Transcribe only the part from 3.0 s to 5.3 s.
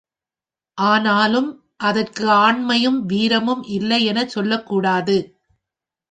வீரமும் இல்லை எனச் சொல்லக் கூடாது.